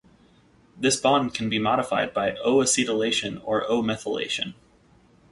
[0.75, 4.55] This bond can be modified by O-acetylation or O-methylation.